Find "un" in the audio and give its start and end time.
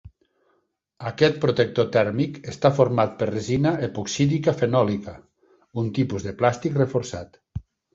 5.85-5.97